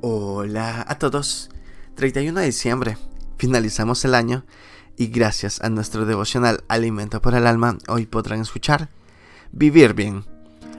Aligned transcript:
Hola 0.00 0.84
a 0.86 0.96
todos. 0.96 1.50
31 1.96 2.38
de 2.38 2.46
diciembre. 2.46 2.96
Finalizamos 3.36 4.04
el 4.04 4.14
año 4.14 4.44
y 4.96 5.08
gracias 5.08 5.60
a 5.60 5.70
nuestro 5.70 6.06
devocional 6.06 6.62
Alimento 6.68 7.20
por 7.20 7.34
el 7.34 7.48
Alma, 7.48 7.78
hoy 7.88 8.06
podrán 8.06 8.40
escuchar 8.40 8.90
Vivir 9.50 9.94
bien. 9.94 10.24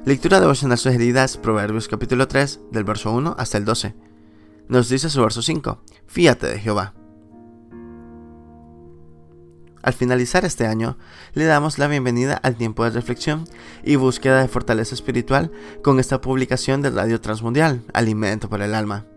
Lectura 0.05 0.40
devocional 0.40 0.78
sugerida 0.78 1.26
es 1.26 1.36
Proverbios 1.36 1.90
capítulo 1.90 2.29
3, 2.29 2.62
del 2.71 2.86
verso 2.86 3.12
1 3.12 3.36
hasta 3.38 3.58
el 3.58 3.66
12. 3.66 3.94
Nos 4.70 4.88
dice 4.88 5.09
su 5.09 5.21
verso 5.21 5.41
5, 5.41 5.83
Fíate 6.07 6.47
de 6.47 6.59
Jehová. 6.59 6.93
Al 9.81 9.93
finalizar 9.93 10.45
este 10.45 10.65
año, 10.65 10.97
le 11.33 11.43
damos 11.43 11.77
la 11.77 11.88
bienvenida 11.88 12.36
al 12.36 12.55
tiempo 12.55 12.86
de 12.86 12.91
reflexión 12.91 13.43
y 13.83 13.97
búsqueda 13.97 14.41
de 14.41 14.47
fortaleza 14.47 14.95
espiritual 14.95 15.51
con 15.83 15.99
esta 15.99 16.21
publicación 16.21 16.81
de 16.81 16.91
Radio 16.91 17.20
Transmundial, 17.20 17.83
Alimento 17.93 18.49
para 18.49 18.63
el 18.63 18.75
Alma. 18.75 19.09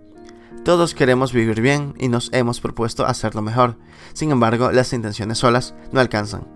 Todos 0.65 0.95
queremos 0.95 1.33
vivir 1.33 1.61
bien 1.61 1.95
y 1.99 2.07
nos 2.07 2.31
hemos 2.33 2.61
propuesto 2.61 3.05
hacerlo 3.05 3.43
mejor, 3.43 3.77
sin 4.13 4.31
embargo 4.31 4.71
las 4.71 4.93
intenciones 4.93 5.39
solas 5.39 5.75
no 5.91 5.99
alcanzan. 5.99 6.47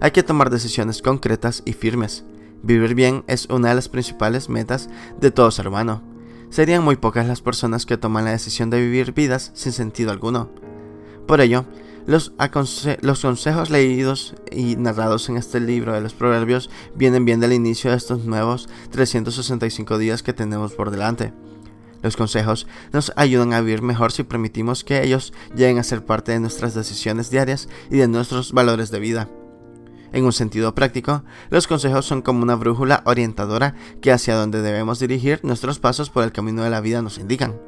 Hay 0.00 0.12
que 0.12 0.22
tomar 0.22 0.48
decisiones 0.48 1.02
concretas 1.02 1.62
y 1.64 1.72
firmes. 1.72 2.24
Vivir 2.62 2.94
bien 2.94 3.24
es 3.26 3.46
una 3.46 3.70
de 3.70 3.74
las 3.74 3.88
principales 3.88 4.48
metas 4.48 4.88
de 5.20 5.32
todo 5.32 5.50
ser 5.50 5.66
humano. 5.66 6.02
Serían 6.50 6.84
muy 6.84 6.94
pocas 6.94 7.26
las 7.26 7.42
personas 7.42 7.84
que 7.84 7.96
toman 7.96 8.26
la 8.26 8.30
decisión 8.30 8.70
de 8.70 8.80
vivir 8.80 9.12
vidas 9.12 9.50
sin 9.54 9.72
sentido 9.72 10.12
alguno. 10.12 10.48
Por 11.26 11.40
ello, 11.40 11.64
los, 12.06 12.30
consejos 12.30 13.70
leídos 13.70 14.34
y 14.52 14.76
narrados 14.76 15.28
en 15.28 15.36
este 15.36 15.58
libro 15.58 15.94
de 15.94 16.00
los 16.00 16.14
proverbios 16.14 16.70
vienen 16.94 17.24
bien 17.24 17.40
del 17.40 17.52
inicio 17.52 17.90
de 17.90 17.96
estos 17.96 18.24
nuevos 18.24 18.68
365 18.90 19.98
días 19.98 20.22
que 20.22 20.32
tenemos 20.32 20.74
por 20.74 20.92
delante. 20.92 21.32
Los 22.02 22.16
consejos 22.16 22.66
nos 22.92 23.12
ayudan 23.16 23.52
a 23.52 23.60
vivir 23.60 23.82
mejor 23.82 24.12
si 24.12 24.24
permitimos 24.24 24.84
que 24.84 25.02
ellos 25.02 25.32
lleguen 25.54 25.78
a 25.78 25.84
ser 25.84 26.04
parte 26.04 26.32
de 26.32 26.40
nuestras 26.40 26.74
decisiones 26.74 27.30
diarias 27.30 27.68
y 27.90 27.98
de 27.98 28.08
nuestros 28.08 28.52
valores 28.52 28.90
de 28.90 29.00
vida. 29.00 29.28
En 30.12 30.24
un 30.24 30.32
sentido 30.32 30.74
práctico, 30.74 31.22
los 31.48 31.66
consejos 31.66 32.04
son 32.04 32.20
como 32.20 32.42
una 32.42 32.54
brújula 32.54 33.02
orientadora 33.06 33.74
que 34.02 34.12
hacia 34.12 34.36
donde 34.36 34.60
debemos 34.60 34.98
dirigir 34.98 35.40
nuestros 35.42 35.78
pasos 35.78 36.10
por 36.10 36.24
el 36.24 36.32
camino 36.32 36.62
de 36.62 36.70
la 36.70 36.80
vida 36.80 37.00
nos 37.00 37.18
indican. 37.18 37.58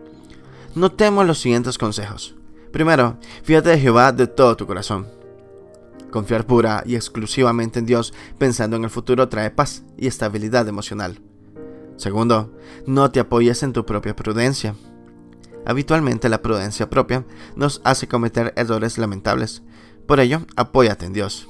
Notemos 0.75 1.27
los 1.27 1.39
siguientes 1.39 1.79
consejos. 1.79 2.35
Primero, 2.73 3.19
fíjate 3.45 3.71
de 3.71 3.79
Jehová 3.79 4.13
de 4.13 4.27
todo 4.27 4.57
tu 4.57 4.67
corazón. 4.67 5.07
Confiar 6.11 6.47
pura 6.47 6.83
y 6.85 6.97
exclusivamente 6.97 7.79
en 7.79 7.87
Dios 7.87 8.13
pensando 8.39 8.77
en 8.77 8.85
el 8.85 8.91
futuro 8.91 9.29
trae 9.29 9.51
paz 9.51 9.85
y 9.97 10.07
estabilidad 10.07 10.69
emocional. 10.69 11.21
Segundo, 11.97 12.53
no 12.87 13.11
te 13.11 13.21
apoyes 13.21 13.63
en 13.63 13.73
tu 13.73 13.87
propia 13.87 14.17
prudencia. 14.17 14.75
Habitualmente 15.67 16.29
la 16.29 16.43
prudencia 16.43 16.91
propia 16.91 17.25
nos 17.57 17.81
hace 17.85 18.09
cometer 18.09 18.53
errores 18.57 18.99
lamentables. 18.99 19.63
Por 20.07 20.21
ello, 20.21 20.43
apóyate 20.57 21.07
en 21.07 21.13
Dios. 21.13 21.49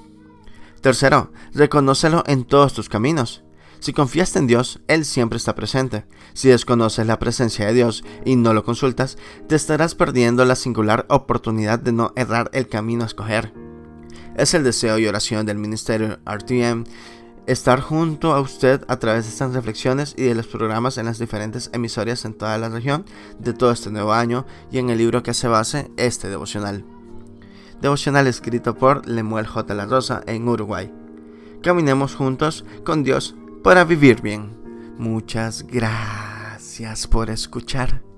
Tercero, 0.81 1.33
reconócelo 1.53 2.23
en 2.27 2.45
todos 2.45 2.75
tus 2.75 2.89
caminos. 2.89 3.43
Si 3.81 3.93
confías 3.93 4.35
en 4.37 4.47
Dios, 4.47 4.81
Él 4.87 5.05
siempre 5.05 5.37
está 5.37 5.55
presente. 5.55 6.07
Si 6.33 6.49
desconoces 6.49 7.07
la 7.07 7.19
presencia 7.19 7.67
de 7.67 7.75
Dios 7.75 8.05
y 8.25 8.37
no 8.37 8.55
lo 8.55 8.65
consultas, 8.65 9.19
te 9.49 9.57
estarás 9.57 9.95
perdiendo 9.95 10.45
la 10.45 10.57
singular 10.57 11.07
oportunidad 11.09 11.79
de 11.79 11.93
no 11.93 12.13
errar 12.17 12.51
el 12.55 12.69
camino 12.69 13.03
a 13.03 13.07
escoger. 13.07 13.53
Es 14.37 14.55
el 14.55 14.65
deseo 14.65 14.99
y 14.99 15.07
oración 15.07 15.47
del 15.47 15.59
Ministerio 15.59 16.19
RTM 16.25 16.85
estar 17.47 17.81
junto 17.81 18.33
a 18.33 18.41
usted 18.41 18.85
a 18.89 18.99
través 18.99 19.25
de 19.25 19.31
estas 19.31 19.53
reflexiones 19.53 20.15
y 20.17 20.23
de 20.23 20.35
los 20.35 20.47
programas 20.47 20.99
en 20.99 21.07
las 21.07 21.19
diferentes 21.19 21.71
emisoras 21.73 22.25
en 22.25 22.35
toda 22.35 22.57
la 22.59 22.69
región 22.69 23.05
de 23.39 23.53
todo 23.53 23.71
este 23.71 23.91
nuevo 23.91 24.13
año 24.13 24.47
y 24.71 24.79
en 24.79 24.91
el 24.91 24.99
libro 24.99 25.23
que 25.23 25.35
se 25.35 25.49
base 25.49 25.91
este 25.97 26.29
devocional. 26.29 26.85
Devocional 27.81 28.27
escrito 28.27 28.75
por 28.75 29.07
Lemuel 29.07 29.47
J. 29.47 29.75
La 29.75 29.87
Rosa 29.87 30.23
en 30.27 30.49
Uruguay. 30.49 30.93
Caminemos 31.63 32.15
juntos 32.15 32.65
con 32.85 33.03
Dios 33.03 33.35
para 33.63 33.85
vivir 33.85 34.23
bien. 34.23 34.51
Muchas 34.99 35.67
gracias 35.67 37.07
por 37.07 37.31
escuchar. 37.31 38.14